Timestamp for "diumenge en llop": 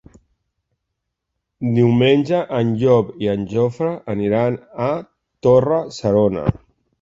1.75-3.11